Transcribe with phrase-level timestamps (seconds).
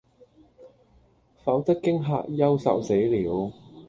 [1.43, 3.53] 否則驚嚇憂愁死了，